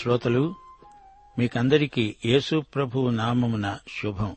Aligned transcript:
శ్రోతలు 0.00 0.54
మీకందరికీ 1.38 2.14
యేసు 2.26 2.64
ప్రభువు 2.74 3.10
నామమున 3.10 3.78
శుభం. 4.02 4.36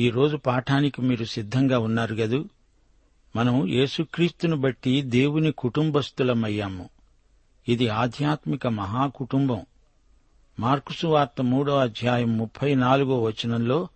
ఈరోజు 0.00 0.36
పాఠానికి 0.36 1.02
మీరు 1.02 1.24
సిద్ధంగా 1.24 1.78
ఉన్నారు 1.78 2.14
గదు 2.14 2.48
మనం 3.36 3.68
యేసుక్రీస్తును 3.68 4.56
బట్టి 4.56 5.02
దేవుని 5.02 5.52
కుటుంబస్థులమయ్యాము. 5.52 6.88
ఇది 7.68 7.88
ఆధ్యాత్మిక 7.88 8.66
మహాకుటుంబం. 8.66 9.66
మార్కుసు 10.60 11.06
వార్త 11.06 11.42
మూడో 11.42 11.76
అధ్యాయం 11.76 12.38
ముప్పై 12.38 12.74
నాలుగో 12.74 13.22
వచనంలో 13.22 13.88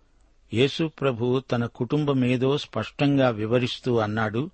యేసు 0.53 0.91
ప్రభు 1.01 1.39
తన 1.51 1.65
కుటుంబమేదో 1.65 2.57
స్పష్టంగా 2.57 3.29
వివరిస్తూ 3.29 3.97
అన్నాడు 3.97 4.49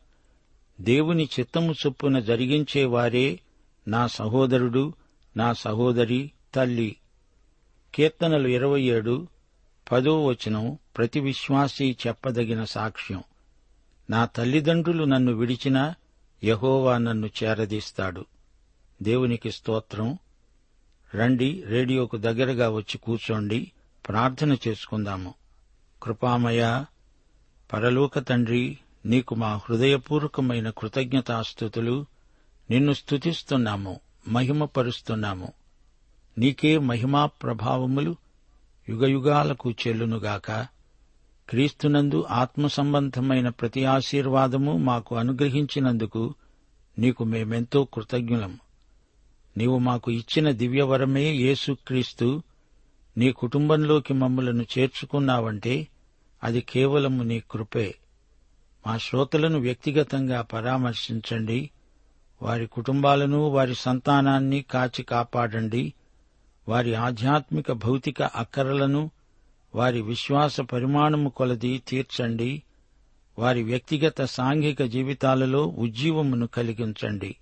దేవుని 0.82 1.30
చిత్తము 1.40 1.72
చొప్పున 1.72 2.20
జరిగించేవారే 2.20 3.40
నా 3.88 4.08
సహోదరుడు 4.08 4.94
నా 5.38 5.54
సహోదరి 5.54 6.32
తల్లి. 6.56 6.96
కీర్తనలు 7.96 8.48
ఇరవై 8.48 8.82
ఏడు 8.82 9.28
పదో 9.92 10.26
వచనం 10.26 10.78
ప్రతి 10.98 11.20
విశ్వాసీ 11.20 11.96
చెప్పదగిన 12.08 12.64
సాక్ష్యం. 12.64 13.24
నా 14.10 14.26
తల్లిదండ్రులు 14.26 15.04
నన్ను 15.04 15.34
విడిచినా 15.34 15.96
యహోవా 16.44 16.98
నన్ను 16.98 17.30
చేరదీస్తాడు. 17.44 18.26
దేవునికి 19.02 19.52
స్తోత్రం. 19.52 20.18
రండి 21.16 21.64
రేడియోకు 21.68 22.18
దగ్గరగా 22.18 22.70
వచ్చి 22.70 22.98
కూర్చోండి. 22.98 23.72
ప్రార్థన 24.08 24.58
చేసుకుందాము. 24.68 25.34
కృపామయ 26.04 26.86
పరలోక 27.74 28.20
తండ్రి 28.20 28.78
నీకు 29.06 29.36
మా 29.36 29.56
హృదయపూర్వకమైన 29.56 30.70
కృతజ్ఞతాస్థుతులు. 30.70 32.06
నిన్ను 32.70 32.94
స్తుతిస్తున్నాము. 32.94 34.00
మహిమపరుస్తున్నాము. 34.28 35.52
నీకే 36.38 36.78
మహిమా 36.78 37.26
ప్రభావములు 37.26 38.16
యుగయుగాలకు 38.90 39.72
చెల్లునుగాక. 39.72 40.52
క్రీస్తునందు 41.50 42.26
ఆత్మ 42.30 42.68
సంబంధమైన 42.68 43.50
ప్రతి 43.50 43.86
ఆశీర్వాదము 43.86 44.78
మాకు 44.78 45.16
అనుగ్రహించినందుకు 45.16 46.36
నీకు 47.00 47.24
మేమెంతో 47.24 47.88
కృతజ్ఞులం. 47.94 48.60
నీవు 49.58 49.78
మాకు 49.78 50.12
ఇచ్చిన 50.12 50.52
దివ్యవరమే 50.52 51.32
యేసుక్రీస్తు 51.32 52.42
నీ 53.18 53.32
కుటుంబంలోకి 53.32 54.14
మమ్మలను 54.14 54.66
చేర్చుకున్నావంటే 54.78 55.88
అది 56.44 56.62
కేవలము 56.62 57.24
నీ 57.24 57.40
కృపే. 57.52 57.96
మా 58.88 58.98
శ్రోతలను 58.98 59.60
వ్యక్తిగతంగా 59.60 60.42
పరామర్శించండి. 60.42 61.70
వారి 62.44 62.68
కుటుంబాలను 62.68 63.38
వారి 63.38 63.76
సంతానాన్ని 63.76 64.62
కాచి 64.62 65.04
కాపాడండి. 65.04 65.94
వారి 66.68 66.96
ఆధ్యాత్మిక 66.96 67.72
భౌతిక 67.72 68.22
అక్కరలను 68.22 69.12
వారి 69.76 70.02
విశ్వాస 70.02 70.62
పరిమాణము 70.62 71.30
కొలది 71.30 71.84
తీర్చండి. 71.88 72.64
వారి 73.40 73.64
వ్యక్తిగత 73.64 74.24
సాంఘిక 74.24 74.84
జీవితాలలో 74.84 75.66
ఉజ్జీవమును 75.66 76.48
కలిగించండి. 76.48 77.36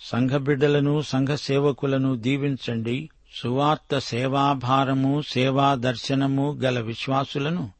సంఘ 0.00 0.30
బిడ్డలను 0.30 1.02
సంఘ 1.02 1.28
సేవకులను 1.28 2.14
దీవించండి. 2.14 3.10
సువార్త 3.34 3.98
సేవాభారము 3.98 5.22
సేవా 5.28 5.74
దర్శనము 5.74 6.58
గల 6.62 6.80
విశ్వాసులను 6.80 7.70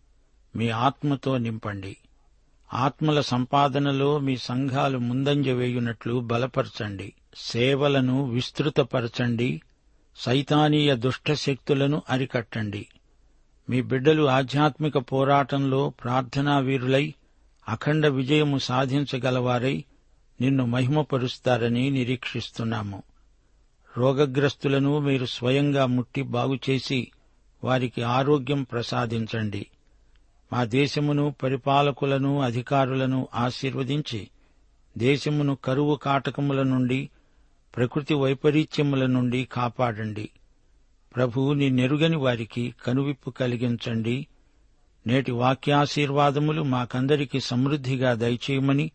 మీ 0.56 0.68
ఆత్మతో 0.68 1.38
నింపండి. 1.38 1.96
ఆత్మల 2.74 3.20
సంపాదనలో 3.20 4.18
మీ 4.18 4.36
సంఘాలు 4.36 4.98
ముందంజ 4.98 5.48
వేయునట్లు 5.48 6.20
బలపరచండి. 6.20 7.12
సేవలను 7.36 8.30
విస్తృతపరచండి. 8.30 9.62
సైతానీయ 10.16 10.96
దుష్టశక్తులను 10.96 12.02
అరికట్టండి. 12.10 12.86
మీ 13.70 13.82
బిడ్డలు 13.82 14.22
ఆధ్యాత్మిక 14.28 14.98
పోరాటంలో 14.98 15.88
ప్రార్థనా 15.88 16.58
వీరులై 16.58 17.14
అఖండ 17.68 18.06
విజయము 18.06 18.58
సాధించగలవారై 18.58 19.84
నిన్ను 20.40 20.66
మహిమపరుస్తారని 20.66 21.90
నిరీక్షిస్తున్నాము. 21.90 23.02
రోగగ్రస్తులను 23.96 24.98
మీరు 24.98 25.26
స్వయంగా 25.26 25.86
ముట్టి 25.86 26.22
బాగుచేసి 26.22 27.08
వారికి 27.64 28.02
ఆరోగ్యం 28.02 28.62
ప్రసాదించండి. 28.62 29.66
మా 30.54 30.64
దేశమును 30.64 31.34
పరిపాలకులను 31.42 32.40
అధికారులను 32.40 33.28
ఆశీర్వదించి 33.34 34.28
దేశమును 34.98 35.54
కరువు 35.54 35.94
కాటకముల 35.94 36.62
నుండి 36.62 37.10
ప్రకృతి 37.76 38.14
వైపరీత్యముల 38.14 39.06
నుండి 39.06 39.44
కాపాడండి. 39.44 40.30
ప్రభువు 41.16 41.52
నిన్నెరుగని 41.52 42.16
వారికి 42.16 42.74
కనువిప్పు 42.86 43.30
కలిగించండి. 43.30 44.26
నేటి 45.06 45.32
వాక్యాశీర్వాదములు 45.32 46.62
మాకందరికి 46.62 47.40
సమృద్ధిగా 47.40 48.14
దయచేయమని 48.14 48.90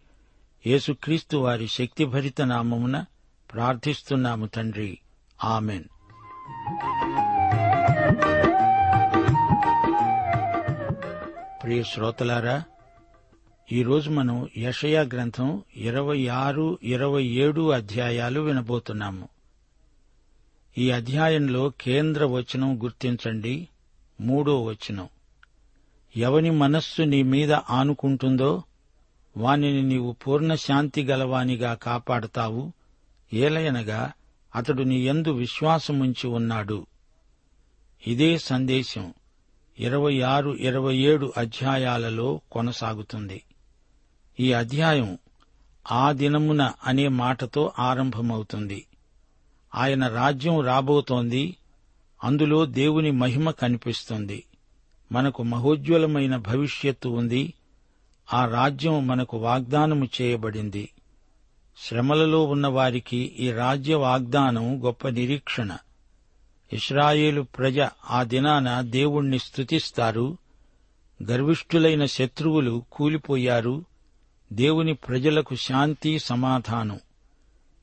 యేసుక్రీస్తు 0.68 1.38
వారి 1.38 1.68
శక్తిభరిత 1.68 2.42
నామమున 2.42 3.06
ప్రార్థిస్తున్నాము 3.54 4.46
తండ్రి. 4.46 5.00
ఆమెన్. 5.44 5.84
ప్రియ 11.70 11.84
శ్రోతలారా 11.84 12.64
ఈరోజు 13.72 14.10
మనం 14.10 14.48
యషయా 14.58 15.02
గ్రంథం 15.02 15.64
ఇరవై 15.76 16.28
ఆరు 16.28 16.80
ఇరవై 16.84 17.24
ఏడు 17.24 17.72
అధ్యాయాలు 17.72 18.42
వినబోతున్నాము. 18.42 19.28
ఈ 20.78 20.92
అధ్యాయంలో 20.92 21.72
కేంద్ర 21.82 22.26
వచనం 22.26 22.84
గుర్తించండి. 22.84 23.68
మూడో 24.22 24.64
వచనం. 24.64 25.08
ఎవని 26.18 26.52
మనస్సు 26.52 27.02
నీ 27.02 27.24
మీద 27.24 27.54
ఆనుకుంటుందో 27.54 28.64
వానిని 29.38 29.84
నీవు 29.84 30.12
పూర్ణ 30.12 30.56
శాంతి 30.56 31.04
గలవానిగా 31.04 31.74
కాపాడతావు. 31.74 32.72
ఏలయనగా 33.34 34.12
అతడు 34.56 34.84
నీ 34.84 35.08
యందు 35.08 35.32
విశ్వాసముంచి 35.32 36.28
ఉన్నాడు. 36.28 36.86
ఇదే 38.08 38.38
సందేశం. 38.38 39.14
ఇరవై 39.80 40.22
ఆరు 40.22 40.50
ఇరవై 40.50 40.98
ఏడు 40.98 41.34
అధ్యాయాలలో 41.38 42.42
కొనసాగుతుంది. 42.52 43.44
ఈ 44.40 44.54
అధ్యాయం 44.54 45.18
ఆ 45.92 46.12
దినమున 46.12 46.72
అనే 46.84 47.08
మాటతో 47.08 47.72
ఆరంభమవుతుంది. 47.80 48.86
ఆయన 49.76 50.08
రాజ్యం 50.08 50.62
రాబోతోంది. 50.62 51.56
అందులో 52.24 52.66
దేవుని 52.66 53.12
మహిమ 53.12 53.52
కనిపిస్తుంది. 53.52 54.44
మనకు 55.12 55.44
మహోజ్వలమైన 55.44 56.36
భవిష్యత్తు 56.36 57.10
ఉంది. 57.10 57.54
ఆ 58.34 58.46
రాజ్యం 58.46 59.08
మనకు 59.08 59.38
వాగ్దానము 59.38 60.08
చేయబడింది. 60.22 60.90
శ్రమలలో 61.78 62.44
ఉన్నవారికి 62.44 63.18
ఈ 63.18 63.52
రాజ్య 63.52 63.96
వాగ్దానం 63.96 64.86
గొప్ప 64.86 65.10
నిరీక్షణ. 65.10 65.78
ఇస్రాయేలు 66.74 67.42
ప్రజ 67.42 67.80
ఆ 68.10 68.24
దినాన 68.24 68.82
దేవుణ్ణి 68.82 69.40
స్తుతిస్తారు. 69.40 70.38
గర్విష్ఠులైన 71.24 72.06
శత్రువులు 72.06 72.84
కూలిపోయారు. 72.92 73.86
దేవుని 74.54 74.94
ప్రజలకు 74.94 75.56
శాంతి 75.56 76.20
సమాధానం. 76.20 77.00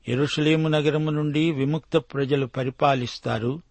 ఎరుషలేము 0.07 0.67
నగరము 0.67 1.11
నుండి 1.11 1.51
విముక్త 1.51 1.97
ప్రజలు 1.97 2.45
పరిపాలిస్తారు. 2.45 3.61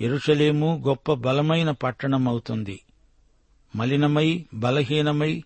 ఎరుషలేము 0.00 0.84
గొప్ప 0.86 1.12
బలమైన 1.12 1.70
పట్టణమవుతుంది. 1.70 2.80
మలినమై 3.76 4.44
బలహీనమై 4.54 5.42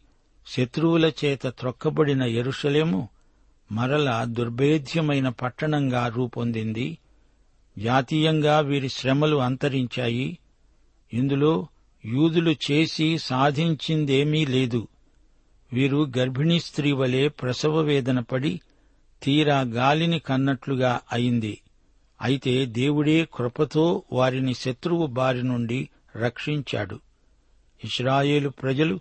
శత్రువుల 0.46 1.12
చేత 1.24 1.46
త్రొక్కబడిన 1.46 2.22
ఎరుషలేము 2.22 3.08
మరల 3.72 4.24
దుర్భేద్యమైన 4.28 5.28
పట్టణంగా 5.28 6.08
రూపొందింది. 6.08 6.98
జాతీయంగా 7.78 8.60
వీరి 8.60 8.88
శ్రమలు 8.88 9.36
అంతరించాయి. 9.36 10.38
ఇందులో 11.12 11.68
యూదులు 12.04 12.54
చేసి 12.70 13.18
సాధించిందేమీ 13.18 14.46
లేదు. 14.46 14.88
వీరు 15.72 16.12
గర్భిణీ 16.18 16.60
స్త్రీ 16.60 16.92
వలె 16.92 17.28
ప్రసవ 17.28 17.80
వేదన 17.80 18.20
పడి 18.20 18.60
తీరా 19.22 19.60
గాలిని 19.60 20.18
కన్నట్లుగా 20.18 21.00
అయింది. 21.12 21.60
అయితే 22.22 22.66
దేవుడే 22.66 23.28
కృపతో 23.34 24.02
వారిని 24.12 24.54
శత్రువు 24.54 25.06
బారి 25.06 25.42
నుండి 25.42 25.88
రక్షించాడు. 26.16 27.00
ఇస్రాయేలు 27.84 28.48
ప్రజలు 28.48 29.00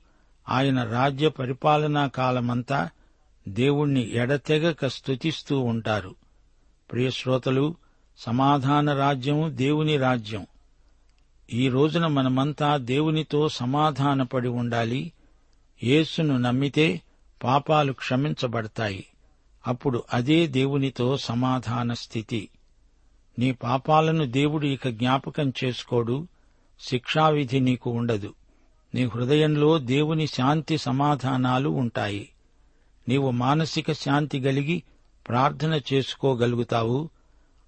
ఆయన 0.49 0.83
రాజ్య 0.83 1.29
పరిపాలనా 1.29 2.07
కాలమంతా 2.07 2.89
దేవుణ్ణి 3.47 4.11
ఎడతెగక 4.13 4.87
స్తుతిస్తూ 4.87 5.59
ఉంటారు. 5.59 6.15
ప్రియశ్రోతలు 6.91 7.75
సమాధాన 8.17 8.93
రాజ్యం 8.93 9.57
దేవుని 9.57 9.97
రాజ్యం. 9.97 10.47
ఈ 11.53 11.69
రోజున 11.69 12.07
మనమంతా 12.07 12.77
దేవునితో 12.77 13.49
సమాధానపడి 13.49 14.47
ఉండాలి. 14.47 15.11
యేసును 15.83 16.37
నమ్మితే 16.37 17.01
పాపాలు 17.43 17.93
క్షమించబడతాయి. 17.93 19.05
అప్పుడు 19.67 20.03
అదే 20.13 20.47
దేవునితో 20.47 21.17
సమాధాన 21.17 21.93
స్థితి. 21.93 22.49
నీ 23.39 23.51
పాపాలను 23.51 24.25
దేవుడు 24.25 24.65
ఇక 24.65 24.87
జ్ఞాపకం 24.89 25.53
చేసుకోడు. 25.63 26.27
శిక్షావిధి 26.79 27.59
నీకు 27.59 27.89
ఉండదు. 27.89 28.33
నీ 28.95 29.05
హృదయంలో 29.05 29.77
దేవుని 29.77 30.27
శాంతి 30.27 30.77
సమాధానాలు 30.77 31.69
ఉంటాయి. 31.69 32.29
నీవు 33.09 33.31
మానసిక 33.31 33.91
శాంతి 33.91 34.39
కలిగి 34.39 34.83
ప్రార్థన 35.27 35.81
చేసుకోగలుగుతావు. 35.93 37.09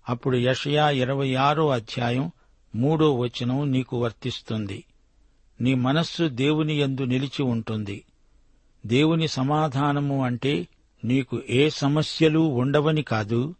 అప్పుడు 0.09 0.37
యషయా 0.37 0.89
ఇరవై 0.89 1.35
ఆరో 1.35 1.69
అధ్యాయం 1.69 2.31
మూడో 2.75 3.15
వచనం 3.15 3.71
నీకు 3.71 4.03
వర్తిస్తుంది. 4.03 4.83
నీ 5.61 5.73
మనస్సు 5.73 6.27
దేవుని 6.27 6.79
యందు 6.79 7.01
నిలిచి 7.01 7.43
ఉంటుంది. 7.43 8.03
దేవుని 8.85 9.27
సమాధానము 9.27 10.25
అంటే 10.25 10.67
నీకు 11.05 11.41
ఏ 11.49 11.69
సమస్యలు 11.69 12.39
ఉండవని 12.39 13.01
కాదు 13.01 13.55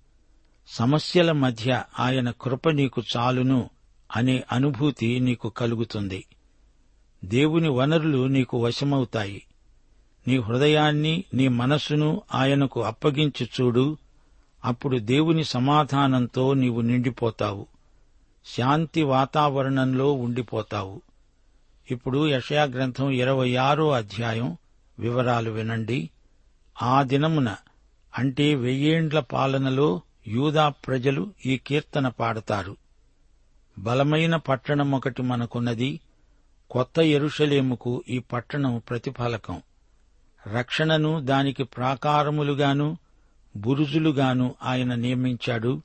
సమస్యల 0.67 1.31
మధ్య 1.31 1.83
ఆయన 1.99 2.31
కృప 2.31 2.69
నీకు 2.69 3.01
చాలును 3.17 3.69
అనే 4.15 4.43
అనుభూతి 4.51 5.19
నీకు 5.19 5.49
కలుగుతుంది. 5.49 6.25
దేవుని 7.25 7.69
వనరులు 7.69 8.27
నీకు 8.27 8.63
వశమవుతాయి. 8.63 9.43
నీ 10.27 10.37
హృదయాన్ని 10.37 11.23
నీ 11.33 11.47
మనస్సును 11.47 12.21
ఆయనకు 12.35 12.83
అప్పగించి 12.83 13.49
చూడు 13.61 13.97
అప్పుడు 14.65 14.97
దేవుని 14.97 15.43
సమాధానంతో 15.43 16.53
నీవు 16.53 16.81
నిండిపోతావు. 16.81 17.67
శాంతి 18.45 19.03
వాతావరణంలో 19.03 20.13
ఉండిపోతావు. 20.13 21.01
ఇప్పుడు 21.91 22.29
యషయా 22.29 22.63
గ్రంథం 22.63 23.09
ఇరవై 23.09 23.55
ఆరో 23.55 23.91
అధ్యాయం 23.91 24.57
వివరాలు 24.99 25.51
వినండి. 25.51 26.09
ఆ 26.81 27.03
దినమున 27.03 27.55
అంటే 28.17 28.55
వెయ్యేండ్ల 28.55 29.19
పాలనలో 29.19 30.01
యూదా 30.27 30.69
ప్రజలు 30.69 31.33
ఈ 31.45 31.57
కీర్తన 31.57 32.07
పాడతారు. 32.07 32.75
బలమైన 33.79 34.35
పట్టణం 34.35 34.95
ఒకటి 34.95 35.21
మనకున్నది. 35.21 35.99
కొత్త 36.69 36.99
ఎరుషలేముకు 36.99 38.03
ఈ 38.09 38.19
పట్టణం 38.19 38.81
ప్రతిఫలకం. 38.89 39.61
రక్షణను 40.53 41.19
దానికి 41.19 41.63
ప్రాకారములుగాను 41.63 42.97
బురుజులుగాను 43.55 44.55
ఆయన 44.63 44.95
నియమించాడు. 44.95 45.81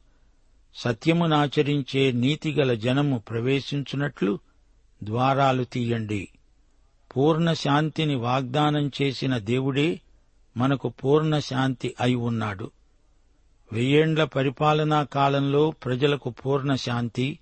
సత్యమునాచరించే 0.74 2.12
నీతిగల 2.12 2.74
జనము 2.74 3.18
ప్రవేశించున్నట్లు 3.18 4.38
ద్వారాలు 5.02 5.64
తీయండి. 5.64 6.28
పూర్ణ 7.16 7.52
శాంతిని 7.52 8.14
వాగ్దానం 8.14 8.90
చేసిన 9.02 9.38
దేవుడే 9.38 10.00
మనకు 10.56 10.88
పూర్ణ 10.88 11.38
శాంతి 11.38 11.94
అయి 12.00 12.14
ఉన్నాడు. 12.14 12.70
వెయ్యేండ్ల 13.72 14.24
పరిపాలనా 14.24 15.02
కాలంలో 15.02 15.70
ప్రజలకు 15.70 16.30
పూర్ణ 16.30 16.74
శాంతి 16.74 17.38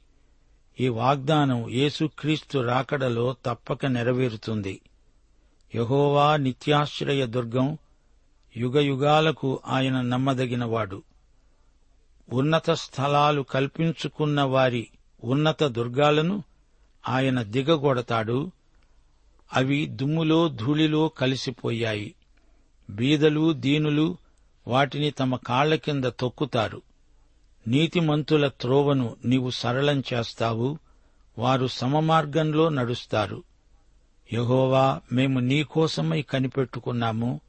ఈ 0.80 0.88
వాగ్దానం 0.88 1.70
యేసుక్రీస్తు 1.70 2.58
రాకడలో 2.58 3.36
తప్పక 3.46 3.86
నెరవేరుతుంది. 3.86 4.80
యహోవా 5.74 6.36
నిత్యాశ్రయ 6.36 7.26
దుర్గం 7.26 7.78
యుగయుగాలకు 8.56 9.60
ఆయన 9.66 10.00
నమ్మదగినవాడు. 10.00 11.02
ఉన్నత 12.32 12.70
స్థలాలు 12.70 13.42
కల్పించుకున్న 13.42 14.42
వారి 14.42 14.88
ఉన్నత 15.24 15.64
దుర్గాలను 15.64 16.42
ఆయన 17.08 17.42
దిగగొడతాడు. 17.42 18.50
అవి 19.52 19.86
దుమ్ములో 19.86 20.48
ధూళిలో 20.48 21.08
కలిసిపోయాయి. 21.08 22.14
బీదలు 22.90 23.52
దీనులు 23.52 24.16
వాటిని 24.68 25.10
తమ 25.10 25.36
కాళ్ళ 25.36 25.74
కింద 25.74 26.04
తొక్కుతారు. 26.04 26.82
నీతిమంతుల 27.68 28.48
త్రోవను 28.48 29.16
నీవు 29.24 29.50
సరళం 29.50 30.02
చేస్తావు. 30.14 30.78
వారు 31.38 31.66
సమమార్గంలో 31.66 32.68
నడుస్తారు. 32.68 33.42
యహోవా 34.32 35.00
మేము 35.12 35.38
నీకోసమై 35.38 36.22
కనిపెట్టుకున్నాము. 36.22 37.40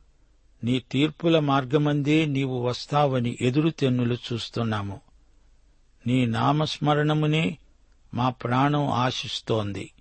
నీ 0.63 0.79
తీర్పుల 0.79 1.39
మార్గమందే 1.39 2.25
నీవు 2.25 2.67
వస్తావని 2.67 3.37
ఎదురు 3.41 3.69
తెన్నులు 3.69 4.13
చూస్తున్నాము. 4.13 5.01
నీ 6.07 6.25
నామస్మరణమునే 6.25 7.57
మా 8.13 8.29
ప్రాణం 8.29 8.87
ఆశిస్తోంది. 8.87 9.91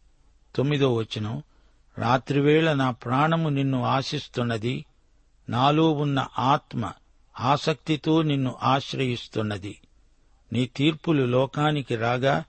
తొమ్మిదో 0.56 0.94
వచనం. 0.94 1.42
రాత్రివేళ 1.98 2.72
నా 2.72 2.90
ప్రాణము 2.90 3.48
నిన్ను 3.48 3.82
ఆశిస్తున్నది. 3.82 4.84
నాలో 5.48 5.92
ఉన్న 5.92 6.26
ఆత్మ 6.38 6.92
ఆసక్తితో 7.40 8.22
నిన్ను 8.22 8.54
ఆశ్రయిస్తున్నది. 8.62 9.78
నీ 10.52 10.66
తీర్పులు 10.66 11.25
లోకానికి 11.25 11.96
రాగా 11.96 12.44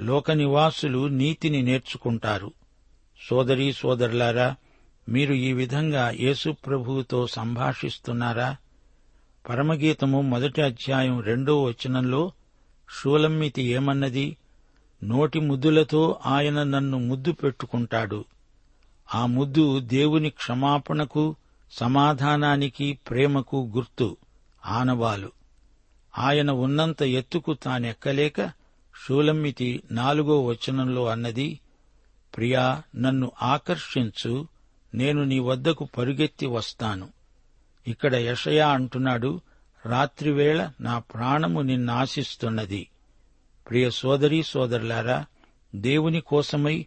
లోక 0.00 0.30
నివాసులు 0.30 1.08
నీతిని 1.08 1.62
నేర్చుకుంటారు. 1.62 2.52
సోదరీ 3.30 3.72
సోదరులారా 3.72 4.56
మీరు 5.08 5.34
ఈ 5.34 5.52
విధంగా 5.52 6.10
యేసుప్రభువుతో 6.10 7.26
సంభాషిస్తున్నారా? 7.26 8.56
పరమగీతము 9.48 10.20
మొదటి 10.20 10.62
అధ్యాయం 10.62 11.20
రెండో 11.20 11.62
వచనంలో 11.62 12.32
షూలమ్మితి 13.00 13.62
ఏమన్నది? 13.62 14.36
నోటి 15.04 15.40
ముద్దులతో 15.40 16.20
ఆయన 16.26 16.62
నన్ను 16.62 16.98
ముద్దు 16.98 17.32
పెట్టుకుంటాడు. 17.32 18.24
ఆ 19.14 19.26
ముద్దు 19.26 19.80
దేవుని 19.80 20.30
క్షమాపణకు 20.30 21.36
సమాధానానికి 21.70 22.98
ప్రేమకు 23.08 23.70
గుర్తు. 23.76 24.16
ఆనవాలు. 24.66 25.32
ఆయన 26.18 26.50
ఉన్నంత 26.50 27.02
ఎత్తుకు 27.02 27.54
తానెక్కలేక 27.54 28.52
షూలమ్మితి 29.06 29.82
నాలుగో 29.92 30.44
వచనంలో 30.44 31.06
అన్నది 31.06 31.60
ప్రియా 32.36 32.82
నన్ను 32.96 33.32
ఆకర్షించు. 33.42 34.59
నేను 34.94 35.24
నీ 35.24 35.38
వద్దకు 35.38 35.88
పరుగెత్తి 35.98 36.46
వస్తాను. 36.46 37.08
ఇక్కడ 37.86 38.14
యషయా 38.14 38.68
అంటున్నాడు 38.68 39.40
రాత్రివేళ 39.86 40.70
నా 40.80 40.98
ప్రాణము 40.98 41.60
నిన్నాశిస్తున్నది. 41.60 42.88
ప్రియ 43.68 43.90
సోదరీ 43.90 44.42
సోదరులారా 44.42 45.26
దేవుని 45.74 46.20
కోసమై 46.20 46.86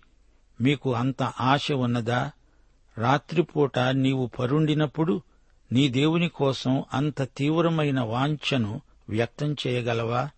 మీకు 0.62 0.94
అంత 0.94 1.24
ఆశ 1.24 1.72
ఉన్నదా? 1.72 2.32
రాత్రిపూట 2.98 3.80
నీవు 3.80 4.26
పరుండినప్పుడు 4.26 5.22
నీ 5.72 5.90
దేవుని 5.90 6.30
కోసం 6.30 6.84
అంత 6.94 7.22
తీవ్రమైన 7.22 8.00
వాంఛను 8.00 8.82
వ్యక్తం 9.10 9.56
చేయగలవా? 9.68 10.30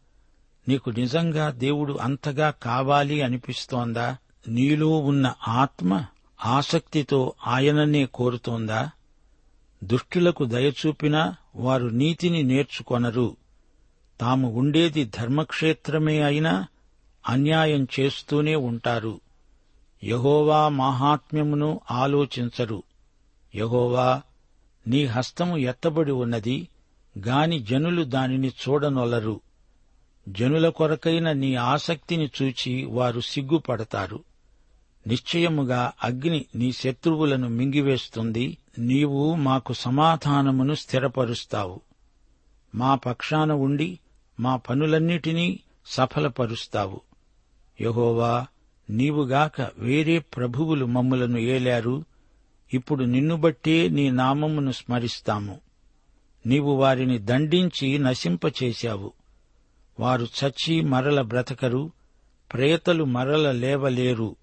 నీకు 0.67 0.89
నిజంగా 0.89 1.50
దేవుడు 1.50 1.93
అంతగా 1.93 2.50
కావాలి 2.50 3.22
అనిపిస్తోందా? 3.22 4.17
నీలో 4.48 4.98
ఉన్న 4.98 5.34
ఆత్మ 5.48 6.05
ఆసక్తితో 6.46 7.34
ఆయననే 7.48 8.06
కోరుతోందా? 8.06 8.92
దుష్టులకు 9.84 10.46
దయచూపినా 10.46 11.36
వారు 11.56 11.88
నీతిని 11.88 12.44
నేర్చుకొనరు. 12.44 13.38
తాము 14.22 14.50
ఉండేది 14.50 15.06
ధర్మక్షేత్రమే 15.06 16.22
అయినా 16.22 16.68
అన్యాయం 17.30 17.88
చేస్తూనే 18.00 18.56
ఉంటారు. 18.56 19.20
యహోవా 20.04 20.70
మాహాత్మ్యమును 20.70 21.82
ఆలోచించరు. 21.92 22.84
యహోవా 23.56 24.22
నీ 24.88 25.06
హస్తము 25.06 25.58
ఎత్తబడి 25.58 26.12
ఉన్నది 26.12 26.68
గాని 27.20 27.60
జనులు 27.60 28.04
దానిని 28.04 28.48
చూడనొలరు 28.48 29.39
జనుల 30.30 30.70
కొరకైన 30.70 31.32
నీ 31.32 31.56
ఆసక్తిని 31.56 32.30
చూచి 32.42 32.86
వారు 32.86 33.20
సిగ్గుపడతారు. 33.20 34.24
నిశ్చయముగా 35.08 35.92
అగ్ని 36.04 36.46
నీ 36.56 36.72
శత్రువులను 36.72 37.50
మింగివేస్తుంది. 37.50 38.58
నీవు 38.80 39.36
మాకు 39.36 39.74
సమాధానమును 39.74 40.74
స్థిరపరుస్తావు. 40.74 41.82
మా 42.76 42.96
పక్షాన 42.96 43.52
ఉండి 43.52 44.00
మా 44.40 44.56
పనులన్నిటినీ 44.56 45.60
సఫలపరుస్తావు. 45.86 47.02
యహోవా 47.82 48.48
నీవుగాక 48.90 49.62
వేరే 49.78 50.20
ప్రభువులు 50.20 50.86
మమ్ములను 50.86 51.38
ఏలారు. 51.38 52.06
ఇప్పుడు 52.74 53.04
నిన్ను 53.04 53.36
బట్టే 53.36 53.90
నీ 53.90 54.12
నామమును 54.12 54.72
స్మరిస్తాము. 54.72 55.60
నీవు 56.46 56.72
వారిని 56.72 57.18
దండించి 57.18 57.98
నశింపచేశావు. 57.98 59.14
వారు 60.00 60.24
చచ్చి 60.24 60.82
మరల 60.82 61.22
బ్రతకరు. 61.22 61.92
ప్రేతలు 62.54 63.04
మరల 63.04 63.52
లేవలేరు. 63.52 64.36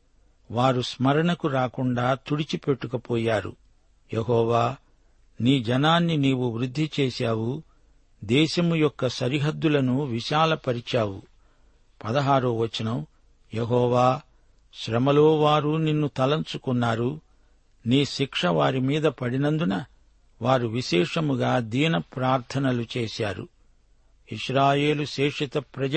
వారు 0.52 0.80
స్మరణకు 0.80 1.48
రాకుండా 1.48 2.14
తుడిచిపెట్టుకపోయారు. 2.14 3.56
యహోవా 4.14 4.76
నీ 5.40 5.62
జనాన్ని 5.62 6.16
నీవు 6.16 6.50
వృద్ధి 6.50 6.90
చేశావు 7.00 7.62
దేశము 8.24 8.74
యొక్క 8.74 9.08
సరిహద్దులను 9.08 10.04
విశాలపరిచావు. 10.04 11.22
పదహారో 12.04 12.56
వచనం 12.56 13.06
యహోవా 13.54 14.20
శ్రమలో 14.74 15.40
వారు 15.40 15.76
నిన్ను 15.76 16.08
తలంచుకున్నారు 16.08 17.20
నీ 17.86 18.04
శిక్ష 18.04 18.46
వారి 18.46 18.80
మీద 18.80 19.02
పడినందున 19.02 19.84
వారు 20.42 20.66
విశేషముగా 20.66 21.58
దీన 21.58 21.96
ప్రార్థనలు 21.98 22.84
చేశారు. 22.96 23.48
ఇస్రాయేలు 24.32 25.04
శేషిత 25.04 25.58
ప్రజ 25.58 25.96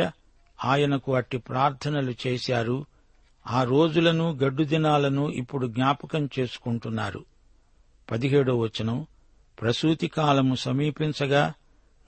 ఆయనకు 0.65 1.15
అట్టి 1.15 1.37
ప్రార్థనలు 1.37 2.13
చేశారు 2.27 2.85
ఆ 3.47 3.63
రోజులను 3.63 4.39
గడ్డు 4.43 4.63
దినాలను 4.63 5.29
ఇప్పుడు 5.29 5.67
జ్ఞాపకం 5.67 6.29
చేసుకుంటున్నారు. 6.39 7.25
పదిహేడో 8.11 8.57
వచనం 8.57 9.05
ప్రసూతి 9.61 10.07
కాలము 10.07 10.55
సమీపించగా 10.55 11.53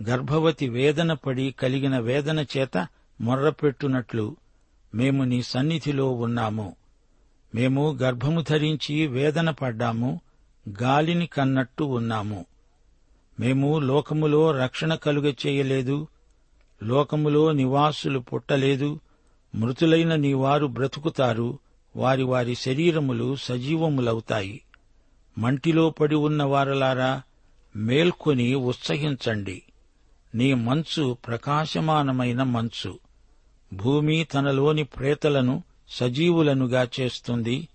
గర్భవతి 0.10 0.70
వేదన 0.70 1.14
పడి 1.14 1.52
కలిగిన 1.52 2.00
వేదన 2.00 2.46
చేత 2.58 2.88
మొర్రపెట్టునట్లు 3.22 4.36
మేము 4.96 5.24
నీ 5.24 5.42
సన్నిధిలో 5.44 6.12
ఉన్నాము. 6.12 6.76
మేము 7.56 7.98
గర్భము 8.02 8.42
ధరించి 8.42 9.08
వేదన 9.08 9.50
పడ్డాము 9.50 10.22
గాలిని 10.82 11.26
కన్నట్టు 11.26 11.84
ఉన్నాము. 11.84 12.46
మేము 13.40 13.80
లోకములో 13.80 14.52
రక్షణ 14.52 14.96
కలుగ 14.96 15.34
చేయలేదు 15.48 16.08
లోకములో 16.84 17.52
నివాసులు 17.52 18.20
పుట్టలేదు 18.20 19.00
మృతులైన 19.56 20.16
నీవారు 20.16 20.66
బ్రతుకుతారు 20.66 21.60
వారి 21.96 22.24
వారి 22.24 22.56
శరీరములు 22.56 23.36
సజీవములవుతాయి. 23.36 24.62
మంటిలో 25.38 25.90
పడి 25.90 26.16
ఉన్న 26.16 26.44
వారలారా 26.44 27.22
మేల్కొని 27.76 28.56
ఉత్సహించండి. 28.56 29.62
నీ 30.36 30.54
మంచు 30.54 31.18
ప్రకాశమానమైన 31.28 32.44
మంచు. 32.44 33.00
భూమి 33.74 34.24
తనలోని 34.24 34.84
ప్రేతలను 34.84 35.64
సజీవులనుగా 35.90 36.88
చేస్తుంది. 37.00 37.68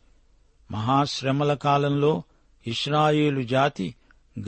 మహాశ్రమల 0.70 1.54
కాలంలో 1.54 2.22
ఇస్రాయేలు 2.66 3.42
జాతి 3.42 3.94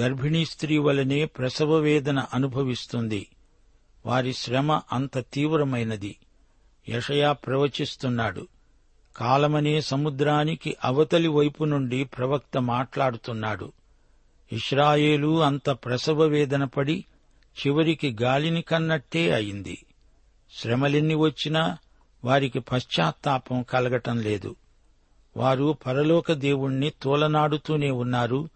గర్భిణీ 0.01 0.45
స్త్రీ 0.45 0.79
వలనే 0.79 1.25
ప్రసవ 1.25 1.75
వేదన 1.75 2.19
అనుభవిస్తుంది. 2.19 3.27
వారి 4.07 4.33
శ్రమ 4.33 4.81
అంత 4.93 5.19
తీవ్రమైనది. 5.19 6.17
యషయా 6.89 7.33
ప్రవచిస్తున్నాడు. 7.33 8.49
కాలమనే 9.17 9.81
సముద్రానికి 9.81 10.77
అవతలి 10.85 11.29
వైపు 11.29 11.65
నుండి 11.65 12.05
ప్రవక్త 12.05 12.59
మాట్లాడుతున్నాడు. 12.59 13.73
ఇస్రాయేలు 14.53 15.43
అంత 15.43 15.71
ప్రసవ 15.71 16.23
వేదన 16.23 16.65
పడి 16.65 17.05
చివరికి 17.67 18.17
గాలిని 18.23 18.63
కన్నట్టే 18.63 19.31
అయింది. 19.31 19.87
శ్రమలెన్ని 20.53 21.15
వచ్చినా 21.15 21.79
వారికి 22.25 22.61
పశ్చాత్తాపం 22.61 23.63
కలగటం 23.63 24.21
లేదు. 24.21 24.57
వారు 25.37 25.77
పరలోక 25.87 26.33
దేవుణ్ణి 26.33 26.93
తోలనాడుతూనే 27.03 27.91
ఉన్నారు. 27.91 28.49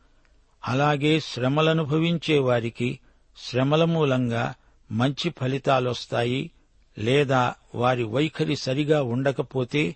అలాగే 0.67 1.21
శ్రమలనుభవించే 1.21 2.39
వారికి 2.39 2.99
శ్రమల 3.39 3.85
మూలంగా 3.85 4.55
మంచి 4.93 5.31
ఫలితాలొస్తాయి. 5.41 6.51
లేదా 6.99 7.55
వారి 7.75 8.03
వైఖరి 8.03 8.57
సరిగా 8.57 9.03
ఉండకపోతే 9.03 9.95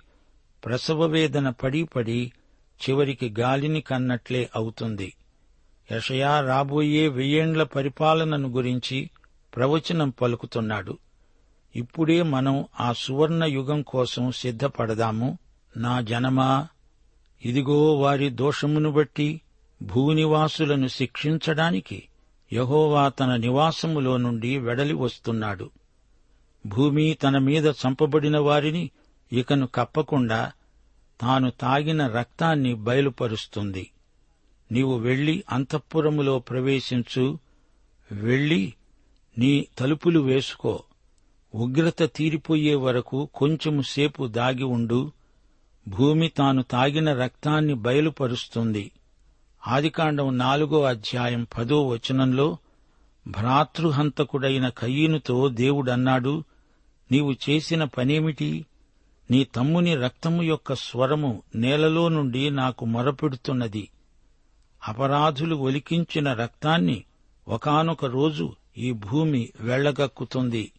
ప్రసవ 0.65 1.05
వేదన 1.05 1.51
పడి 1.51 1.85
పడి 1.85 2.33
చివరికి 2.89 3.35
గాలిని 3.41 3.81
కన్నట్లే 3.81 4.51
అవుతుంది. 4.57 5.15
యషయా 5.93 6.41
రాబోయే 6.41 7.09
వెయ్యేండ్ల 7.09 7.63
పరిపాలనను 7.63 8.49
గురించి 8.49 9.11
ప్రవచనం 9.57 10.11
పలుకుతున్నాడు. 10.11 10.99
ఇప్పుడే 11.77 12.23
మనం 12.23 12.65
ఆ 12.81 12.93
సువర్ణ 12.93 13.45
యుగం 13.45 13.83
కోసం 13.83 14.31
సిద్ధపడదాము. 14.31 15.39
నా 15.77 16.01
జనమా 16.01 16.69
ఇదిగో 17.45 17.95
వారి 17.95 18.31
దోషమును 18.31 18.91
బట్టి 18.91 19.41
భూనివాసులను 19.83 20.89
శిక్షించడానికి 20.89 22.03
యహోవా 22.53 23.09
తన 23.09 23.37
నివాసములో 23.37 24.17
నుండి 24.17 24.59
వెడలి 24.59 24.95
వస్తున్నాడు. 24.95 25.71
భూమి 26.67 27.15
తన 27.15 27.39
మీద 27.39 27.67
చంపబడిన 27.67 28.39
వారిని 28.39 28.91
ఇకను 29.33 29.67
కప్పకుండా 29.67 30.53
తాను 31.21 31.51
తాగిన 31.51 32.07
రక్తాన్ని 32.07 32.75
బయలుపరుస్తుంది. 32.75 33.91
నీవు 34.73 34.99
వెళ్ళి 34.99 35.45
అంతఃపురములో 35.51 36.39
ప్రవేశించు. 36.39 37.39
వెళ్ళి 38.13 38.75
నీ 39.39 39.67
తలుపులు 39.79 40.21
వేసుకో. 40.21 40.83
ఉగ్రత 41.55 42.03
తీరిపోయే 42.03 42.75
వరకు 42.75 43.29
కొంచెము 43.35 43.83
సేపు 43.83 44.27
దాగి 44.27 44.65
ఉండు. 44.65 45.13
భూమి 45.89 46.29
తాను 46.29 46.63
తాగిన 46.63 47.15
రక్తాన్ని 47.15 47.75
బయలుపరుస్తుంది. 47.75 48.91
ఆదికాండం 49.69 50.39
నాలుగో 50.39 50.83
అధ్యాయం 50.83 51.47
పదో 51.59 51.89
వచనంలో 51.89 52.57
భ్రాతృహంతకుడైన 53.27 54.69
కయ్యనుతో 54.69 55.49
దేవుడన్నాడు 55.49 56.45
నీవు 57.13 57.35
చేసిన 57.51 57.85
పనేమిటి? 57.85 58.67
నీ 59.31 59.45
తమ్ముని 59.45 59.95
రక్తము 59.95 60.43
యొక్క 60.43 60.75
స్వరము 60.75 61.43
నేలలో 61.55 62.09
నుండి 62.09 62.51
నాకు 62.51 62.85
మొరపెడుతున్నది. 62.85 63.89
అపరాధులు 64.89 65.57
ఒలికించిన 65.57 66.33
రక్తాన్ని 66.33 67.05
ఒకానొక 67.49 68.05
రోజు 68.05 68.55
ఈ 68.79 68.93
భూమి 68.93 69.49
వెళ్ళగక్కుతుంది. 69.61 70.73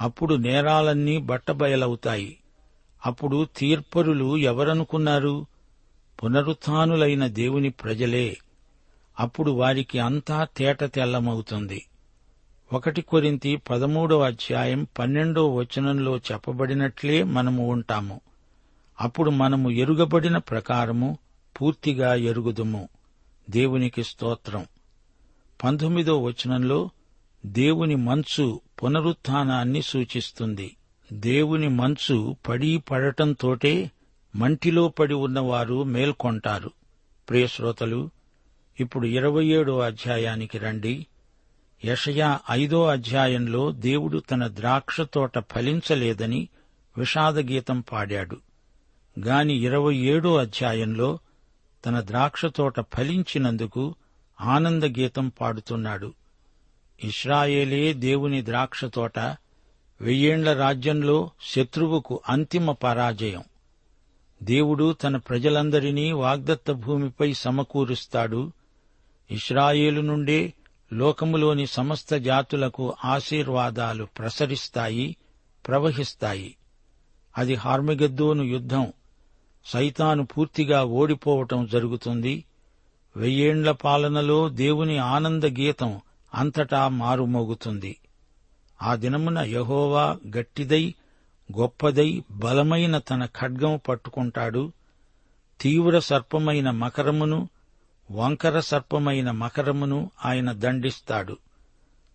అప్పుడు 0.00 0.34
నేరాలన్నీ 0.34 1.18
బట్టబయలవుతాయి. 1.18 2.38
అప్పుడు 3.06 3.46
తీర్పరులు 3.56 4.36
ఎవరనుకున్నారు? 4.36 5.46
పునరుత్నులైన 6.24 7.26
దేవుని 7.26 7.70
ప్రజలే. 7.70 8.36
అప్పుడు 9.20 9.50
వారికి 9.50 9.98
అంతా 9.98 10.46
తేట 10.56 10.84
తెల్లమవుతుంది. 10.84 11.86
ఒకటి 12.74 13.02
కొరింతి 13.02 13.56
పదమూడవ 13.56 14.20
అధ్యాయం 14.20 14.86
పన్నెండో 14.98 15.54
వచనంలో 15.54 16.16
చెప్పబడినట్లే 16.16 17.22
మనము 17.22 17.68
ఉంటాము. 17.68 18.20
అప్పుడు 19.00 19.30
మనము 19.30 19.70
ఎరుగబడిన 19.70 20.36
ప్రకారము 20.36 21.18
పూర్తిగా 21.60 22.14
ఎరుగుదుము. 22.14 22.88
దేవునికి 23.50 24.04
స్తోత్రం. 24.04 24.66
పంతొమ్మిదో 25.64 26.22
వచనంలో 26.22 26.90
దేవుని 27.46 27.94
మంచు 27.94 28.60
పునరుత్థానాన్ని 28.82 29.82
సూచిస్తుంది. 29.82 30.76
దేవుని 31.12 31.68
మంచు 31.68 32.36
పడి 32.48 32.78
పడటంతోటే 32.90 33.90
మంటిలో 34.36 34.88
పడి 34.88 35.14
ఉన్నవారు 35.14 35.82
మేల్కొంటారు. 35.82 36.70
ప్రియశ్రోతలు 37.28 38.10
ఇప్పుడు 38.80 39.06
ఇరవై 39.06 39.46
ఏడో 39.46 39.78
అధ్యాయానికి 39.78 40.58
రండి. 40.58 41.06
యషయా 41.84 42.40
ఐదో 42.50 42.86
అధ్యాయంలో 42.86 43.72
దేవుడు 43.72 44.18
తన 44.18 44.48
ద్రాక్ష 44.48 45.00
తోట 45.00 45.38
ఫలించలేదని 45.38 46.48
విషాదగీతం 46.98 47.80
పాడాడు. 47.80 48.36
గాని 49.20 49.54
ఇరవై 49.54 49.96
ఏడో 49.96 50.36
అధ్యాయంలో 50.36 51.18
తన 51.86 52.00
ద్రాక్ష 52.00 52.46
తోట 52.46 52.80
ఫలించినందుకు 52.80 53.94
ఆనందగీతం 54.40 55.28
పాడుతున్నాడు. 55.28 56.14
ఇస్రాయేలే 57.04 57.92
దేవుని 57.92 58.44
ద్రాక్ష 58.44 58.84
తోట 58.84 59.18
వెయ్యేండ్ల 60.00 60.52
రాజ్యంలో 60.52 61.30
శత్రువుకు 61.54 62.20
అంతిమ 62.28 62.72
పరాజయం. 62.72 63.42
దేవుడు 64.42 64.92
తన 64.92 65.16
ప్రజలందరినీ 65.16 66.12
వాగ్దత్త 66.12 66.72
భూమిపై 66.72 67.32
సమకూరుస్తాడు. 67.32 68.52
ఇస్రాయేలు 69.30 70.00
నుండే 70.00 70.52
లోకములోని 70.94 71.66
సమస్త 71.66 72.14
జాతులకు 72.14 72.94
ఆశీర్వాదాలు 73.04 74.04
ప్రసరిస్తాయి 74.04 75.16
ప్రవహిస్తాయి. 75.68 76.56
అది 77.38 77.54
హార్మిగద్దోను 77.54 78.42
యుద్ధం. 78.42 78.92
సైతాను 79.66 80.26
పూర్తిగా 80.26 80.84
ఓడిపోవటం 80.84 81.66
జరుగుతుంది. 81.66 82.44
వెయ్యేండ్ల 83.16 83.70
పాలనలో 83.70 84.48
దేవుని 84.48 84.98
ఆనంద 84.98 85.44
గీతం 85.44 86.00
అంతటా 86.34 86.88
మారుమోగుతుంది. 86.88 87.96
ఆ 88.82 88.94
దినమున 88.94 89.38
యహోవా 89.38 90.18
గట్టిదై 90.36 90.94
గొప్పదై 91.58 92.22
బలమైన 92.30 92.98
తన 92.98 93.26
ఖడ్గం 93.26 93.80
పట్టుకుంటాడు. 93.88 94.72
తీవ్ర 95.60 95.98
సర్పమైన 95.98 96.70
మకరమును 96.70 97.48
వంకర 98.10 98.60
సర్పమైన 98.60 99.30
మకరమును 99.30 100.10
ఆయన 100.24 100.52
దండిస్తాడు. 100.52 101.36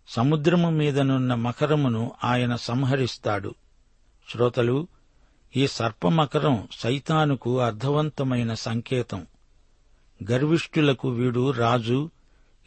సముద్రము 0.08 0.70
మీదనున్న 0.70 1.36
మకరమును 1.36 2.12
ఆయన 2.24 2.56
సంహరిస్తాడు. 2.56 3.56
శ్రోతలు 4.30 4.88
ఈ 5.56 5.68
సర్పమకరం 5.68 6.68
సైతానుకు 6.72 7.60
అర్థవంతమైన 7.60 8.54
సంకేతం. 8.54 9.28
గర్విష్ఠులకు 10.32 11.10
వీడు 11.10 11.52
రాజు 11.52 12.10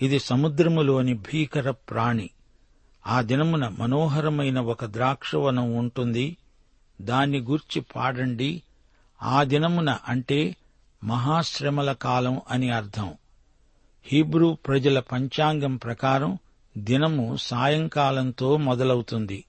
ఇది 0.03 0.19
సముద్రములోని 0.19 1.15
భీకర 1.15 1.71
ప్రాణి. 1.71 2.31
ఆ 3.07 3.23
దినమున 3.23 3.69
మనోహరమైన 3.69 4.59
ఒక 4.59 4.85
ద్రాక్షవనం 4.85 5.77
ఉంటుంది 5.77 6.37
దాన్ని 7.01 7.41
గూర్చి 7.41 7.81
పాడండి 7.81 8.63
ఆ 9.23 9.45
దినమున 9.45 9.99
అంటే 10.09 10.57
మహాశ్రమల 11.05 11.93
కాలం 11.93 12.41
అని 12.51 12.71
అర్థం. 12.71 13.15
హీబ్రూ 14.05 14.53
ప్రజల 14.53 15.01
పంచాంగం 15.01 15.77
ప్రకారం 15.77 16.39
దినము 16.79 17.37
సాయంకాలంతో 17.37 18.57
మొదలవుతుంది. 18.57 19.45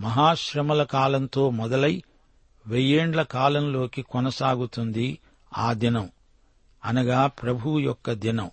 మహాశ్రమల 0.00 0.82
కాలంతో 0.82 1.50
మొదలై 1.50 2.02
వెయ్యేండ్ల 2.66 3.22
కాలంలోకి 3.22 4.02
కొనసాగుతుంది 4.02 5.18
ఆ 5.58 5.72
దినం. 5.72 6.10
అనగా 6.84 7.26
ప్రభువు 7.26 7.78
యొక్క 7.78 8.12
దినం. 8.12 8.50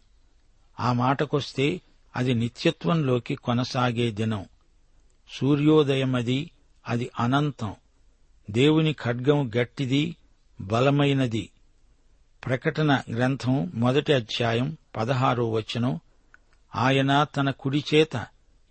ఆ 0.79 0.93
మాటకొస్తే 0.93 1.81
అది 2.15 2.33
నిత్యత్వంలోకి 2.33 3.35
కొనసాగే 3.35 4.11
దినం. 4.11 4.45
సూర్యోదయమది 5.39 6.51
అది 6.87 7.09
అనంతం. 7.19 7.75
దేవుని 8.51 8.93
ఖడ్గం 8.93 9.51
గట్టిది 9.57 10.15
బలమైనది. 10.61 11.49
ప్రకటన 12.45 13.01
గ్రంథం 13.11 13.71
మొదటి 13.75 14.13
అధ్యాయం 14.13 14.77
పదహారో 14.95 15.51
వచనం. 15.51 15.99
ఆయన 16.75 17.23
తన 17.23 17.49
కుడి 17.49 17.83
చేత 17.93 18.25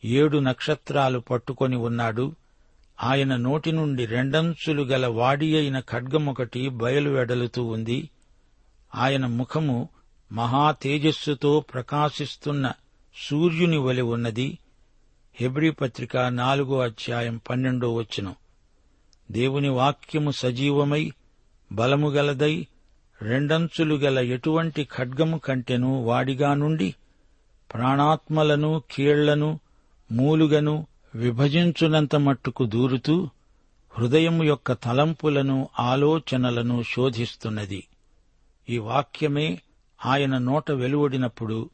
ఏడు 0.04 0.38
నక్షత్రాలు 0.38 1.18
పట్టుకొని 1.18 1.76
ఉన్నాడు. 1.76 2.34
ఆయన 3.02 3.36
నోటి 3.36 3.72
నుండి 3.72 4.06
రెండంచులు 4.06 4.82
గల 4.82 5.06
వాడి 5.06 5.56
అయిన 5.56 5.80
ఖడ్గమొకటి 5.80 6.68
బయలువెడలుతూ 6.68 7.64
ఉంది. 7.64 8.10
ఆయన 8.94 9.26
ముఖము 9.26 9.88
మహా 10.32 10.70
తేజస్సుతో 10.70 11.60
ప్రకాశిస్తున్న 11.60 12.72
సూర్యుని 13.16 13.76
వలె 13.76 14.02
ఉన్నది. 14.02 14.58
హెబ్రీ 15.34 15.70
పత్రిక 15.70 16.16
నాలుగో 16.16 16.80
అధ్యాయం 16.80 17.40
పన్నెండో 17.50 17.94
వచనం. 17.94 18.34
దేవుని 19.30 19.68
వాక్యము 19.68 20.30
సజీవమై 20.30 21.12
బలము 21.72 22.10
గలదై 22.10 22.66
రెండంచులు 23.22 23.94
గల 23.94 24.18
ఎటువంటి 24.18 24.88
ఖడ్గము 24.96 25.38
కంటెను 25.38 26.04
వాడిగా 26.04 26.54
నుండి 26.54 26.94
ప్రాణాత్మలను 27.74 28.82
కీళ్ళను 28.92 29.60
మూలుగను 30.12 30.86
విభజించునంత 31.14 32.16
మట్టుకు 32.16 32.66
దూరుతూ 32.66 33.28
హృదయము 33.98 34.44
యొక్క 34.44 34.72
తలంపులను 34.72 35.68
ఆలోచనలను 35.80 36.82
శోధిస్తున్నది. 36.82 37.84
ఈ 38.68 38.78
వాక్యమే 38.78 39.62
ఆయన 40.06 40.38
నోట 40.38 40.70
వెలువడినప్పుడు 40.70 41.70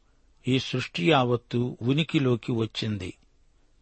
ఈ 0.47 0.59
సృష్టి 0.59 1.09
యావత్తు 1.09 1.77
ఉనికిలోకి 1.81 2.51
వచ్చింది. 2.51 3.13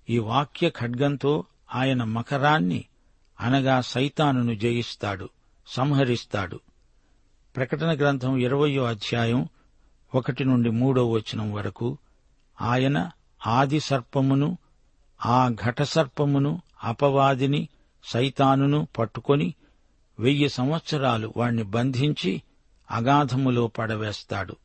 ఈ 0.09 0.17
వాక్య 0.17 0.69
ఖడ్గంతో 0.69 1.43
ఆయన 1.75 2.03
మకరాన్ని 2.03 2.85
అనగా 3.41 3.81
సైతానును 3.81 4.53
జయిస్తాడు 4.53 5.29
సంహరిస్తాడు. 5.67 6.59
ప్రకటన 7.57 7.95
గ్రంథం 7.97 8.37
ఇరవయో 8.37 8.83
అధ్యాయం 8.83 9.47
ఒకటి 10.15 10.43
నుండి 10.43 10.69
మూడో 10.69 11.11
వచనం 11.11 11.53
వరకు 11.53 11.97
ఆయన 12.61 13.11
ఆది 13.47 13.79
సర్పమును 13.79 14.57
ఆ 15.25 15.49
ఘట 15.49 15.81
సర్పమును 15.81 16.61
అపవాదిని 16.83 17.69
సైతానును 18.03 18.87
పట్టుకొని 18.97 19.53
వెయ్యి 20.19 20.49
సంవత్సరాలు 20.49 21.33
వాణ్ణి 21.37 21.63
బంధించి 21.63 22.41
అగాధములో 22.91 23.67
పడవేస్తాడు. 23.67 24.55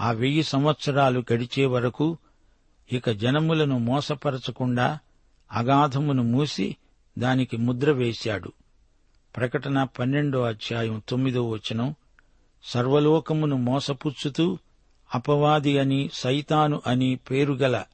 ఆ 0.00 0.10
వెయ్యి 0.10 0.42
సంవత్సరాలు 0.42 1.24
గడిచే 1.32 1.66
వరకు 1.66 2.18
ఇక 2.92 3.10
జనములను 3.10 3.78
మోసపరచకుండా 3.78 4.98
అగాధమును 5.52 6.22
మూసి 6.22 6.76
దానికి 7.18 7.56
ముద్ర 7.56 7.92
వేశాడు. 7.92 8.52
ప్రకటన 9.36 9.84
పన్నెండో 9.84 10.42
అధ్యాయం 10.42 11.02
తొమ్మిదో 11.08 11.50
వచనం 11.50 11.94
సర్వలోకమును 12.64 13.56
మోసపుచ్చుతూ 13.56 14.58
అపవాది 15.14 15.78
అని 15.78 16.10
సైతాను 16.12 16.82
అని 16.86 17.16
పేరుగల 17.16 17.84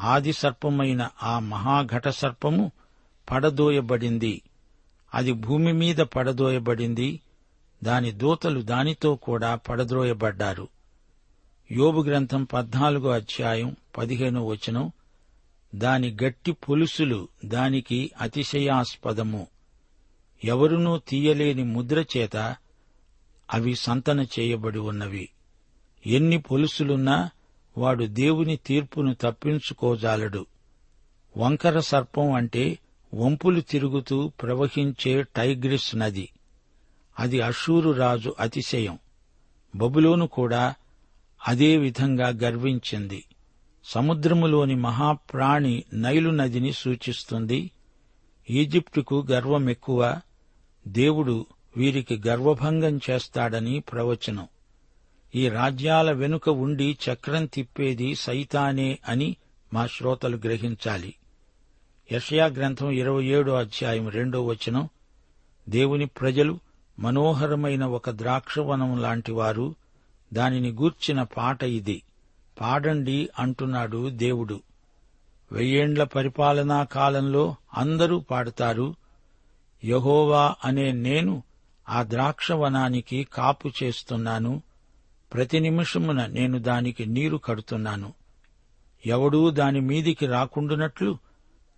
ఆది 0.00 0.32
సర్పమైన 0.32 1.08
ఆ 1.22 1.38
మహాఘట 1.38 2.08
సర్పము 2.08 2.72
పడదోయబడింది. 3.30 4.42
అది 5.14 5.32
భూమి 5.32 5.72
మీద 5.72 5.96
పడదోయబడింది. 5.96 7.20
దాని 7.84 8.12
దూతలు 8.12 8.62
దానితో 8.62 9.16
కూడా 9.16 9.54
పడద్రోయబడ్డారు. 9.54 10.68
యోబు 11.72 12.02
గ్రంథం 12.02 12.44
పద్నాలుగో 12.44 13.10
అధ్యాయం 13.10 13.76
పదిహేనో 13.98 14.46
వచనం. 14.46 14.92
దాని 15.74 16.16
గట్టి 16.24 16.52
పొలుసులు 16.52 17.28
దానికి 17.44 18.10
అతిశయాస్పదము. 18.20 19.46
ఎవరునూ 20.44 20.98
తీయలేని 20.98 21.64
ముద్ర 21.64 22.04
చేత 22.16 22.56
అవి 23.54 23.74
సంతన 23.74 24.20
చేయబడి 24.20 24.78
ఉన్నవి. 24.78 25.28
ఎన్ని 26.06 26.38
పొలుసులున్నా 26.38 27.30
వాడు 27.78 28.04
దేవుని 28.04 28.56
తీర్పును 28.56 29.14
తప్పించుకోజాలడు. 29.14 30.46
వంకర 31.36 31.80
సర్పం 31.80 32.32
అంటే 32.32 32.78
వంపులు 33.14 33.60
తిరుగుతూ 33.60 34.28
ప్రవహించే 34.28 35.22
టైగ్రిస్ 35.22 35.96
నది. 35.96 36.28
అది 37.18 37.40
అషూరు 37.40 37.90
రాజు 37.90 38.34
అతిశయం. 38.40 38.98
బబులోను 39.76 40.26
కూడా 40.26 40.74
అదే 41.48 41.76
విధంగా 41.76 42.28
గర్వించింది. 42.28 43.24
సముద్రములోని 43.84 44.74
మహాప్రాణి 44.74 45.84
నైలు 45.94 46.30
నదిని 46.30 46.72
సూచిస్తుంది. 46.72 47.70
ఈజిప్టుకు 48.50 49.26
గర్వం 49.30 49.70
ఎక్కువ 49.70 50.20
దేవుడు 50.88 51.46
వీరికి 51.76 52.22
గర్వభంగం 52.26 53.00
చేస్తాడని 53.10 53.80
ప్రవచనం. 53.80 54.48
ఈ 55.34 55.48
రాజ్యాల 55.48 56.12
వెనుక 56.12 56.48
ఉండి 56.48 56.98
చక్రం 57.12 57.46
తిప్పేది 57.46 58.14
సైతానే 58.14 58.98
అని 59.08 59.36
మా 59.74 59.86
శ్రోతలు 59.86 60.36
గ్రహించాలి. 60.36 61.14
యషయా 62.12 62.46
గ్రంథం 62.46 62.90
ఇరవై 62.90 63.24
ఏడో 63.24 63.54
అధ్యాయం 63.54 64.08
రెండో 64.08 64.46
వచనం. 64.46 64.88
దేవుని 65.68 66.06
ప్రజలు 66.06 66.58
మనోహరమైన 66.98 67.84
ఒక 67.84 68.10
ద్రాక్షవనం 68.10 69.02
లాంటివారు 69.02 69.74
దానిని 70.32 70.72
గూర్చిన 70.72 71.22
పాట 71.22 71.62
ఇది. 71.62 72.02
పాడండి 72.60 73.28
అంటున్నాడు 73.38 74.10
దేవుడు. 74.10 74.60
వెయ్యేండ్ల 75.52 76.04
పరిపాలనా 76.04 76.84
కాలంలో 76.84 77.54
అందరూ 77.74 78.20
పాడతారు. 78.20 78.94
యహోవా 79.84 80.54
అనే 80.64 80.92
నేను 80.92 81.42
ఆ 81.88 82.02
ద్రాక్షవనానికి 82.02 83.24
కాపు 83.24 83.70
చేస్తున్నాను. 83.82 84.62
ప్రతి 85.34 85.60
నిమిషమున 85.60 86.26
నేను 86.26 86.58
దానికి 86.58 87.06
నీరు 87.06 87.36
కడుతున్నాను. 87.36 88.12
ఎవడూ 89.06 89.50
దాని 89.50 89.80
మీదికి 89.80 90.26
రాకుండునట్లు 90.26 91.18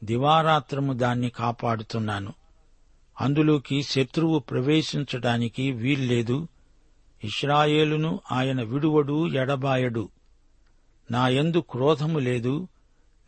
దివారాత్రము 0.05 0.93
దాన్ని 0.93 1.31
కాపాడుతున్నాను. 1.31 2.33
అందులోకి 3.21 3.83
శత్రువు 3.83 4.39
ప్రవేశించటానికి 4.39 5.73
వీల్లేదు. 5.73 6.49
ఇస్రాయేలును 7.25 8.21
ఆయన 8.33 8.63
విడువడు 8.63 9.29
ఎడబాయడు. 9.29 10.09
నా 11.11 11.29
యందు 11.29 11.65
క్రోధము 11.71 12.19
లేదు. 12.19 12.69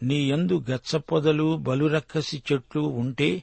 నీ 0.02 0.30
యందు 0.30 0.64
గచ్చపొదలు 0.70 1.56
బలురక్కసి 1.56 2.42
చెట్లు 2.52 2.80
ఉంటే 2.80 3.42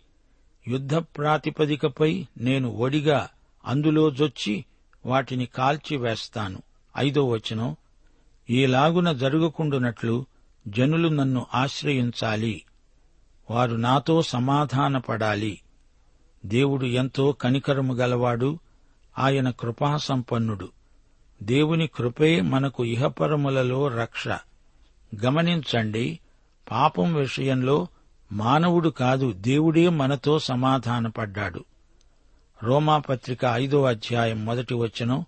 యుద్ధ 0.68 0.96
ప్రాతిపదికపై 0.96 2.28
నేను 2.38 2.70
ఒడిగా 2.70 3.30
అందులో 3.66 4.12
జొచ్చి 4.12 4.66
వాటిని 5.06 5.46
కాల్చివేస్తాను 5.46 6.62
ఐదో 6.98 7.26
వచనం 7.26 7.76
ఈలాగున 8.50 9.12
జరుగుకుండునట్లు 9.12 10.26
జనులు 10.68 11.08
నన్ను 11.08 11.46
ఆశ్రయించాలి. 11.54 12.64
వారు 13.52 13.76
నాతో 13.76 14.22
సమాధానపడాలి. 14.22 15.62
దేవుడు 16.46 16.86
ఎంతో 16.86 17.32
కనికరము 17.32 17.94
గలవాడు. 17.94 18.60
ఆయన 19.18 19.50
కృపాసంపన్నుడు. 19.50 20.70
దేవుని 21.44 21.88
కృపే 21.88 22.42
మనకు 22.42 22.86
ఇహపరములలో 22.86 23.88
రక్ష. 23.88 24.28
గమనించండి 25.26 26.20
పాపం 26.72 27.14
విషయంలో 27.14 27.88
మానవుడు 28.32 28.90
కాదు 28.90 29.32
దేవుడే 29.32 29.90
మనతో 29.90 30.40
సమాధానపడ్డాడు. 30.40 31.66
రోమాపత్రిక 32.64 33.46
ఐదో 33.46 33.84
అధ్యాయం 33.84 34.46
మొదటి 34.46 34.74
వచనం 34.74 35.26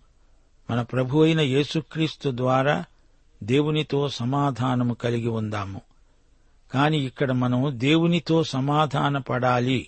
మన 0.71 0.81
ప్రభు 0.81 1.23
అయిన 1.23 1.41
యేసుక్రీస్తు 1.41 2.31
ద్వారా 2.33 2.85
దేవునితో 3.43 4.09
సమాధానము 4.09 4.93
కలిగి 4.93 5.27
ఉందాము. 5.27 5.81
కాని 6.71 6.97
ఇక్కడ 6.97 7.31
మనం 7.31 7.65
దేవునితో 7.67 8.43
సమాధానపడాలి 8.43 9.87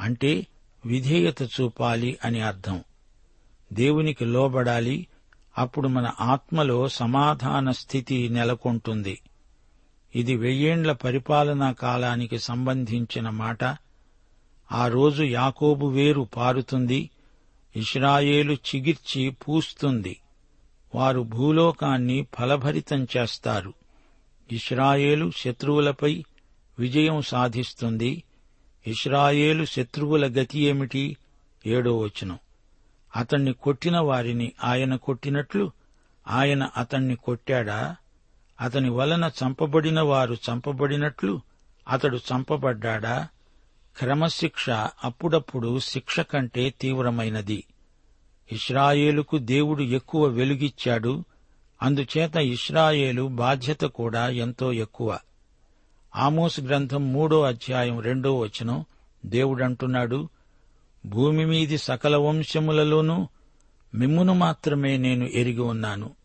అంటే 0.00 0.46
విధేయత 0.86 1.42
చూపాలి 1.42 2.18
అని 2.24 2.40
అర్థం. 2.40 2.84
దేవునికి 3.72 4.24
లోబడాలి 4.24 5.06
అప్పుడు 5.58 5.88
మన 5.88 6.10
ఆత్మలో 6.20 6.88
సమాధాన 6.88 7.70
స్థితి 7.70 8.28
నెలకొంటుంది. 8.28 9.20
ఇది 10.14 10.36
వెయ్యేండ్ల 10.36 10.92
పరిపాలనా 10.92 11.72
కాలానికి 11.72 12.38
సంబంధించిన 12.38 13.28
మాట. 13.28 13.64
ఆ 14.72 14.88
రోజు 14.88 15.22
యాకోబు 15.22 15.86
వేరు 15.86 16.28
పారుతుంది 16.36 17.10
ఇస్రాయేలు 17.76 18.52
చిగిర్చి 18.52 19.30
పూస్తుంది. 19.30 20.20
వారు 20.94 21.20
భూలోకాన్ని 21.20 22.26
ఫలభరితం 22.38 23.06
చేస్తారు. 23.16 23.74
ఇస్రాయేలు 24.52 25.30
శత్రువులపై 25.36 26.24
విజయం 26.78 27.22
సాధిస్తుంది. 27.22 28.22
ఇస్రాయేలు 28.86 29.64
శత్రువుల 29.64 30.26
గతి 30.26 30.58
ఏమిటి? 30.58 31.16
ఏడో 31.66 31.98
వచనం. 31.98 32.38
అతణ్ణి 33.16 33.52
కొట్టిన 33.52 33.98
వారిని 33.98 34.52
ఆయన 34.64 34.96
కొట్టినట్లు 34.96 35.70
ఆయన 36.28 36.70
అతణ్ణి 36.76 37.16
కొట్టాడా? 37.16 37.96
అతని 38.60 38.90
వలన 38.90 39.30
చంపబడిన 39.44 40.00
వారు 40.00 40.34
చంపబడినట్లు 40.34 41.40
అతడు 41.88 42.16
చంపబడ్డాడా? 42.16 43.28
క్రమశిక్ష 43.98 44.70
అప్పుడప్పుడు 45.04 45.78
శిక్ష 45.78 46.20
కంటే 46.20 46.74
తీవ్రమైనది. 46.80 47.64
ఇస్రాయేలుకు 48.52 49.38
దేవుడు 49.38 49.82
ఎక్కువ 49.82 50.26
వెలుగిచ్చాడు 50.26 51.24
అందుచేత 51.82 52.36
ఇస్రాయేలు 52.36 53.28
బాధ్యత 53.28 53.80
కూడా 53.80 54.28
ఎంతో 54.28 54.72
ఎక్కువ. 54.72 55.18
ఆమోస్ 56.16 56.60
గ్రంథం 56.60 57.12
మూడో 57.12 57.42
అధ్యాయం 57.42 58.00
రెండో 58.00 58.38
వచనం 58.38 58.84
దేవుడంటున్నాడు 59.26 60.28
భూమి 61.06 61.44
మీది 61.44 61.78
సకల 61.78 62.16
వంశములలోనూ 62.16 63.28
మిమ్మును 63.94 64.34
మాత్రమే 64.34 64.96
నేను 64.96 65.24
ఎరిగి 65.24 65.60
ఉన్నాను. 65.60 66.19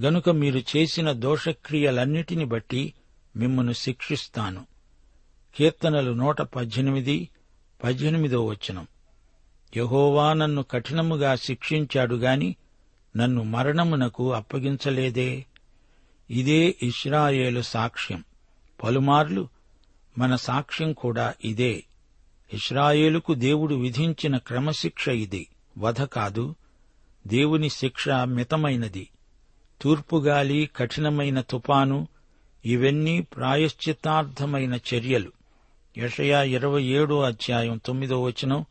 గనుక 0.00 0.28
మీరు 0.28 0.62
చేసిన 0.76 1.12
దోషక్రియలన్నిటిని 1.12 2.44
బట్టి 2.44 2.94
మిమ్మను 3.36 3.72
శిక్షిస్తాను. 3.72 4.66
కీర్తనలు 5.56 6.12
నూట 6.12 6.42
పద్దెనిమిది 6.42 7.28
పద్దెనిమిదో 7.84 8.46
వచనం. 8.46 8.86
యహోవా 9.76 10.32
నన్ను 10.32 10.62
కఠినముగా 10.62 11.36
శిక్షించాడు 11.36 12.14
గాని 12.14 12.56
నన్ను 13.16 13.42
మరణమునకు 13.42 14.32
అప్పగించలేదే? 14.32 15.46
ఇదే 16.30 16.74
ఇస్రాయేలు 16.82 17.62
సాక్ష్యం. 17.62 18.24
పలుమార్లు 18.82 19.48
మన 20.18 20.36
సాక్ష్యం 20.36 20.92
కూడా 20.92 21.34
ఇదే. 21.44 21.84
ఇస్రాయేలుకు 22.52 23.34
దేవుడు 23.34 23.74
విధించిన 23.74 24.36
క్రమశిక్ష 24.36 25.08
ఇది. 25.08 25.48
వధ 25.78 26.02
కాదు 26.02 26.54
దేవుని 27.26 27.68
శిక్ష 27.68 28.08
మితమైనది. 28.08 29.08
తూర్పుగాలి 29.80 30.70
కఠినమైన 30.76 31.40
తుపాను 31.40 32.08
ఇవన్నీ 32.64 33.20
ప్రాయశ్చిత్తార్థమైన 33.20 34.78
చర్యలు. 34.94 35.32
యషయా 35.98 36.42
ఇరవై 36.42 36.82
ఏడో 36.82 37.20
అధ్యాయం 37.20 37.80
తొమ్మిదో 37.86 38.22
వచనం 38.22 38.64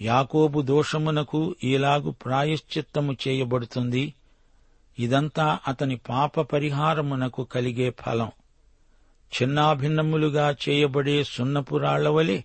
యాకోబు 0.00 0.62
దోషమునకు 0.62 1.56
ఈలాగు 1.64 2.10
ప్రాయశ్చిత్తము 2.10 3.16
చేయబడుతుంది. 3.28 4.14
ఇదంతా 4.98 5.58
అతని 5.68 5.96
పాప 5.96 6.40
పరిహారమునకు 6.40 7.42
కలిగే 7.44 7.90
ఫలం. 7.90 8.30
చిన్నాభిన్నములుగా 9.32 10.56
చేయబడే 10.68 11.24
సున్నపు 11.24 11.76
రాళ్ళవలే 11.76 12.44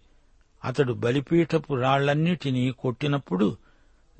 అతడు 0.65 0.93
బలిపీఠపు 0.93 1.73
రాళ్ళన్నిటినీ 1.73 2.71
కొట్టినప్పుడు 2.71 3.57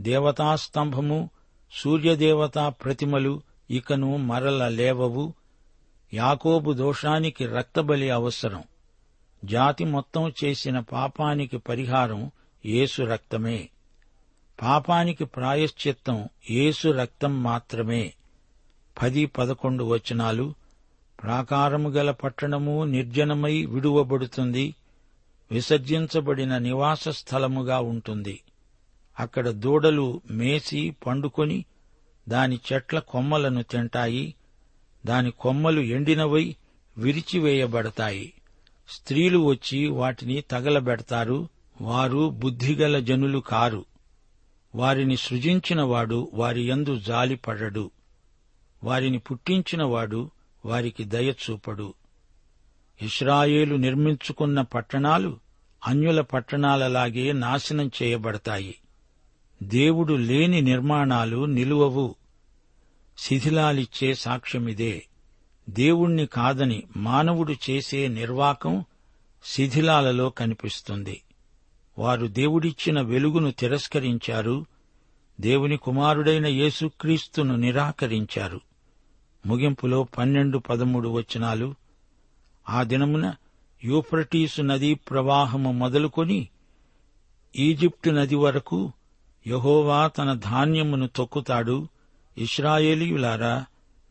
దేవతాస్తంభము 0.02 1.30
సూర్యదేవతా 1.72 2.70
ప్రతిమలు 2.70 3.42
ఇకను 3.70 4.18
మరల 4.18 4.68
లేవవు. 4.68 5.34
యాకోబు 6.14 6.74
దోషానికి 6.74 7.46
రక్తబలి 7.46 8.10
అవసరం. 8.10 8.64
జాతి 9.46 9.86
మొత్తం 9.86 10.34
చేసిన 10.44 10.80
పాపానికి 10.80 11.58
పరిహారం 11.58 12.32
యేసు 12.66 13.02
రక్తమే. 13.02 13.70
పాపానికి 14.62 15.26
ప్రాయశ్చిత్తం 15.26 16.30
యేసు 16.50 16.88
రక్తం 16.88 17.44
మాత్రమే. 17.44 18.14
పది 19.02 19.26
పదకొండు 19.26 19.84
వచనాలు. 19.84 20.54
ప్రాకారము 21.24 21.90
గల 21.90 22.12
పట్టణము 22.12 22.84
నిర్జనమై 22.84 23.66
విడువబడుతుంది. 23.66 24.76
విసర్జించబడిన 25.52 26.58
నివాస 26.58 27.10
స్థలముగా 27.10 27.80
ఉంటుంది. 27.80 28.42
అక్కడ 29.20 29.50
దూడలు 29.50 30.22
మేసి 30.32 30.96
పండుకొని 31.08 31.66
దాని 32.30 32.60
చెట్ల 32.74 33.00
కొమ్మలను 33.00 33.64
తింటాయి. 33.64 34.36
దాని 35.06 35.32
కొమ్మలు 35.32 35.82
ఎండినవై 35.82 36.56
విరిచివేయబడతాయి. 36.98 38.34
స్త్రీలు 38.90 39.40
వచ్చి 39.40 39.88
వాటిని 39.88 40.42
తగలబెడతారు. 40.42 41.48
వారు 41.82 42.30
బుద్ధిగల 42.30 43.00
జనులు 43.00 43.40
కారు. 43.40 43.86
వారిని 44.76 45.18
సృజించినవాడు 45.18 46.32
వారి 46.34 46.64
యందు 46.68 47.00
జాలిపడడు. 47.00 47.92
వారిని 48.84 49.18
పుట్టించినవాడు 49.18 50.32
వారికి 50.66 51.04
దయచూపడు 51.04 51.94
ఇస్రాయేలు 53.02 53.76
నిర్మించుకున్న 53.76 54.62
పట్టణాలు 54.62 55.40
అన్యుల 55.88 56.22
పట్టణాలలాగే 56.22 57.32
నాశనం 57.32 57.92
చేయబడతాయి. 58.04 58.76
దేవుడు 59.64 60.14
లేని 60.14 60.62
నిర్మాణాలు 60.62 61.46
నిలువవు. 61.46 62.16
శిథిలాలిచ్చే 63.18 64.14
సాక్ష్యమిదే. 64.14 65.06
దేవుణ్ణి 65.70 66.26
కాదని 66.26 66.84
మానవుడు 66.98 67.56
చేసే 67.70 68.08
నిర్వాకం 68.08 68.86
శిథిలాలలో 69.44 70.30
కనిపిస్తుంది. 70.30 71.22
వారు 71.98 72.28
దేవుడిచ్చిన 72.28 73.02
వెలుగును 73.02 73.52
తిరస్కరించారు. 73.52 74.66
దేవుని 75.42 75.78
కుమారుడైన 75.78 76.48
యేసుక్రీస్తును 76.48 77.56
నిరాకరించారు. 77.56 78.62
ముగింపులో 79.46 80.04
పన్నెండు 80.04 80.58
పదమూడు 80.58 81.10
వచనాలు. 81.10 81.76
ఆ 82.70 82.84
దినమున 82.84 83.34
యూఫ్రటీసు 83.84 84.62
నదీ 84.62 84.94
ప్రవాహము 84.94 85.72
మొదలుకొని 85.72 86.48
ఈజిప్టు 87.56 88.10
నది 88.10 88.36
వరకు 88.36 88.92
యహోవా 89.48 90.08
తన 90.08 90.34
ధాన్యమును 90.34 91.08
తొక్కుతాడు. 91.08 91.88
ఇస్రాయేలీయులారా 92.38 93.66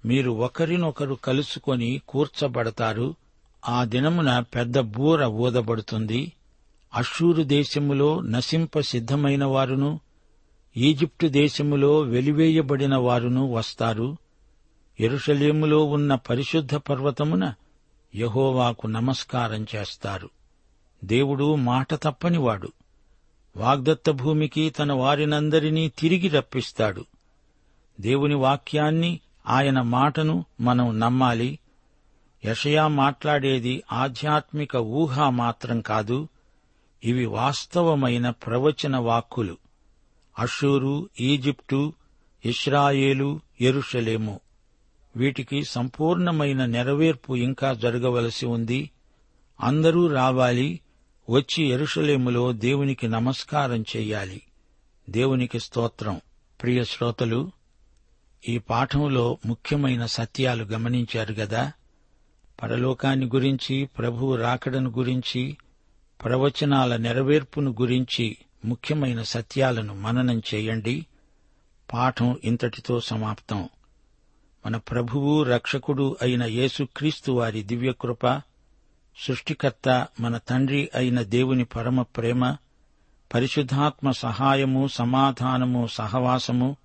మీరు 0.05 0.31
ఒకరినొకరు 0.31 1.15
కలుసుకొని 1.15 2.01
కూర్చబడతారు. 2.09 3.15
ఆ 3.69 3.85
దినమున 3.85 4.41
పెద్ద 4.41 4.79
బూర 4.79 5.25
ఊదబడుతుంది. 5.25 6.33
అషూరు 6.95 7.43
దేశములో 7.43 8.21
నశింప 8.21 8.81
సిద్ధమైన 8.81 9.45
వారును 9.45 10.01
ఈజిప్టు 10.77 11.27
దేశములో 11.27 12.01
వెలివేయబడిన 12.01 12.97
వారును 12.97 13.53
వస్తారు. 13.53 14.17
ఎరుషలేములో 15.01 15.85
ఉన్న 15.85 16.15
పరిశుద్ధ 16.15 16.75
పర్వతమున 16.75 17.55
యహోవాకు 18.15 18.87
నమస్కారం 18.87 19.67
చేస్తారు. 19.77 20.31
దేవుడు 21.05 21.55
మాట 21.55 21.95
తప్పనివాడు. 21.95 22.73
వాగ్దత్త 23.57 24.11
భూమికి 24.11 24.71
తన 24.71 24.93
వారినందరినీ 24.93 25.89
తిరిగి 25.89 26.29
రప్పిస్తాడు. 26.29 27.05
దేవుని 28.01 28.35
వాక్యాన్ని 28.35 29.21
ఆయన 29.47 29.81
మాటను 29.81 30.45
మనం 30.61 31.01
నమ్మాలి. 31.01 31.59
యషయా 32.45 32.89
మాట్లాడేది 32.89 33.83
ఆధ్యాత్మిక 33.93 34.77
ఊహ 34.77 35.29
మాత్రం 35.29 35.81
కాదు 35.81 36.29
ఇవి 37.05 37.27
వాస్తవమైన 37.27 38.31
ప్రవచన 38.31 38.97
వాక్కులు. 38.97 39.57
అషూరు 40.39 41.09
ఈజిప్టు 41.21 41.93
ఇస్రాయేలు 42.45 43.41
ఎరుషలేము. 43.61 44.41
వీటికి 45.17 45.65
సంపూర్ణమైన 45.65 46.67
నెరవేర్పు 46.67 47.37
ఇంకా 47.37 47.75
జరగవలసి 47.75 48.47
ఉంది. 48.47 48.91
అందరూ 49.61 50.07
రావాలి 50.07 50.81
వచ్చి 51.31 51.65
ఎరుషలేములో 51.65 52.53
దేవునికి 52.53 53.09
నమస్కారం 53.09 53.83
చెయ్యాలి 53.83 54.43
దేవునికి 55.11 55.61
స్తోత్రం. 55.61 56.21
ప్రియ 56.63 56.85
శ్రోతలు 56.85 57.53
ఈ 58.49 58.59
పాఠంలో 58.59 59.39
ముఖ్యమైన 59.47 60.07
సత్యాలు 60.07 60.65
గమనించారు 60.65 61.33
గదా? 61.33 61.73
పరలోకాన్ని 62.63 63.27
గురించి 63.27 63.85
ప్రభువు 63.85 64.37
రాకడను 64.37 64.91
గురించి 64.91 65.57
ప్రవచనాల 66.25 66.97
నెరవేర్పును 66.97 67.71
గురించి 67.81 68.37
ముఖ్యమైన 68.65 69.23
సత్యాలను 69.23 69.95
మననం 69.95 70.43
చేయండి. 70.55 71.07
పాఠం 71.93 72.41
ఇంతటితో 72.45 73.01
సమాప్తం. 73.01 73.69
మన 74.67 74.77
ప్రభువు 74.77 75.43
రక్షకుడు 75.43 76.17
అయిన 76.23 76.43
యేసుక్రీస్తు 76.43 77.33
వారి 77.33 77.63
దివ్యకృప 77.63 78.43
సృష్టికర్త 79.17 80.07
మన 80.21 80.37
తండ్రి 80.37 80.91
అయిన 80.95 81.23
దేవుని 81.23 81.65
పరమ 81.65 82.03
ప్రేమ 82.03 82.57
పరిశుద్ధాత్మ 83.35 84.11
సహాయము 84.11 84.89
సమాధానము 84.89 85.87
సహవాసము 85.87 86.77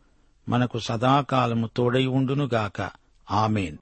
మనకు 0.51 0.79
సదాకాలము 0.79 1.69
తోడై 1.75 2.05
ఉండునుగాక. 2.05 2.89
ఆమెన్. 3.31 3.77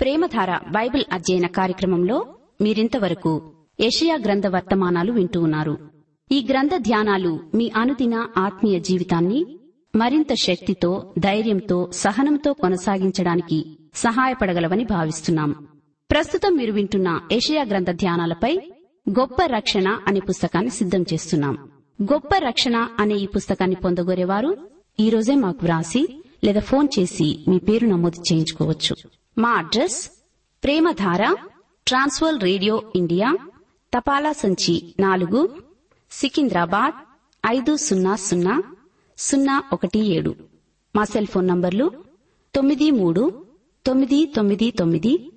ప్రేమధార 0.00 0.58
బైబిల్ 0.58 1.04
అధ్యయన 1.12 1.46
కార్యక్రమంలో 1.46 2.26
మీరింతవరకు 2.60 3.52
ఏషియా 3.80 4.18
గ్రంథ 4.24 4.46
వర్తమానాలు 4.46 5.12
వింటూ 5.12 5.40
ఉన్నారు. 5.40 5.78
ఈ 6.32 6.46
గ్రంథ 6.50 6.70
ధ్యానాలు 6.76 7.50
మీ 7.54 7.72
అనుదిన 7.76 8.26
ఆత్మీయ 8.38 8.80
జీవితాన్ని 8.80 9.58
మరింత 9.96 10.34
శక్తితో 10.34 11.14
ధైర్యంతో 11.18 11.90
సహనంతో 11.92 12.52
కొనసాగించడానికి 12.52 13.78
సహాయపడగలవని 13.94 14.84
భావిస్తున్నాం. 14.84 15.77
ప్రస్తుతం 16.10 16.56
మీరు 16.56 16.72
వింటున్న 16.72 17.20
ఏషియా 17.32 17.64
గ్రంథ 17.64 17.90
ధ్యానాలపై 17.90 18.60
గొప్ప 19.10 19.44
రక్షణ 19.46 20.00
అనే 20.06 20.20
పుస్తకాన్ని 20.20 20.70
సిద్ధం 20.70 21.02
చేస్తున్నాం. 21.02 21.70
గొప్ప 22.02 22.28
రక్షణ 22.38 22.88
అనే 22.98 23.14
ఈ 23.14 23.26
పుస్తకాన్ని 23.26 23.76
పొందగోరేవారు 23.76 24.68
ఈ 25.00 25.10
రోజే 25.10 25.34
మాకు 25.34 25.58
వ్రాసి 25.62 26.22
లేదా 26.44 26.60
ఫోన్ 26.60 26.88
చేసి 26.98 27.44
మీ 27.48 27.58
పేరు 27.58 27.86
నమోదు 27.86 28.20
చేయించుకోవచ్చు. 28.20 28.96
మా 29.38 29.50
address 29.50 30.10
Premadhara 30.64 31.34
Trans World 31.86 32.42
Radio 32.42 32.82
India 32.96 33.36
తపాలా 33.96 34.32
సంచి 34.32 34.94
నాలుగు 35.00 35.62
సికింద్రాబాద్ 36.10 36.94
ఐదు 37.46 37.76
సున్నా 37.76 38.16
సున్నా 38.16 38.62
సున్నా 39.18 39.62
ఒకటి 39.72 39.98
ఏడు. 39.98 40.34
మా 40.96 41.04
సెల్ 41.04 41.26
ఫోన్ 41.26 41.48
నంబర్లు 41.48 41.92
తొమ్మిది 42.54 42.90
మూడు 42.90 43.46
తొమ్మిది 43.86 44.26
తొమ్మిది 44.36 44.70
తొమ్మిది 44.70 45.32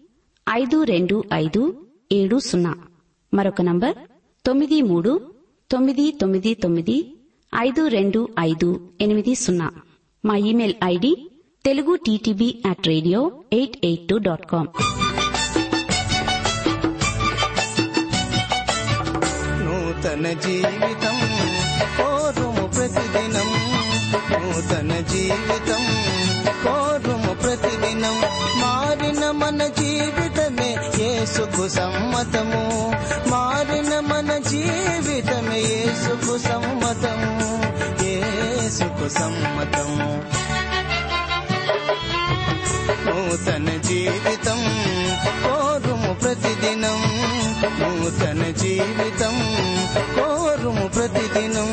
ఐదు 0.50 0.84
రెండు 0.84 1.24
ఐదు 1.34 1.86
ఏడు 2.12 2.40
సున్నా. 2.40 2.76
మరొక 3.34 3.62
నంబర్ 3.62 3.96
తొమ్మిది 4.46 4.82
మూడు 4.82 5.34
తొమ్మిది 5.72 6.12
తొమ్మిది 6.12 6.54
తొమ్మిది 6.54 7.18
ఐదు 7.60 7.88
రెండు 7.88 8.30
ఐదు 8.40 8.90
ఎనిమిది 9.02 9.36
సున్నా. 9.36 9.72
మా 10.26 10.36
email 10.36 10.74
ID 10.84 11.32
Telugu 11.66 11.96
TTB 11.96 12.64
at 12.70 12.88
radio 12.88 13.44
eight 13.54 13.78
eight 13.84 14.08
two 14.08 14.18
dot 14.18 14.46
com. 14.46 14.68
నూతన 19.66 20.34
జీవితం 20.34 21.18
కోరుము 21.98 22.68
ప్రతిదినం. 22.68 23.50
నూతన 24.32 25.00
జీవితం 25.00 25.84
కోరుము 26.64 27.34
ప్రతిదినం. 27.34 28.22
మారిన 28.62 29.32
మన 29.32 29.68
జీవితం 29.68 30.21
సమ్మతము. 31.76 32.94
మారిన 33.28 34.00
మన 34.00 34.38
జీవితమే 34.38 35.60
యేసుకు 35.60 36.38
సమ్మతము. 36.38 37.64
యేసుకు 38.04 39.10
సమ్మతము. 39.10 40.24
నూతన 43.10 43.78
జీవితం 43.78 44.60
కోరుము 45.44 46.14
ప్రతిదినం. 46.14 47.00
నూతన 47.80 48.52
జీవితం 48.52 49.36
కోరుము 50.16 50.88
ప్రతిదినం. 50.88 51.72